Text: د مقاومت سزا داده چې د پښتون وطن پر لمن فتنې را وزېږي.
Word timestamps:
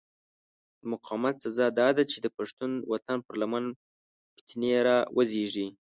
د 0.79 0.81
مقاومت 0.91 1.35
سزا 1.43 1.67
داده 1.81 2.03
چې 2.11 2.17
د 2.21 2.27
پښتون 2.37 2.71
وطن 2.91 3.17
پر 3.27 3.35
لمن 3.41 3.65
فتنې 4.35 4.73
را 4.87 4.97
وزېږي. 5.15 5.67